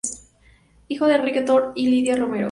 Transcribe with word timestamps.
Hijo 0.87 1.05
de 1.05 1.13
Enrique 1.13 1.43
Tord 1.43 1.73
y 1.75 1.87
Lilia 1.87 2.15
Romero. 2.15 2.39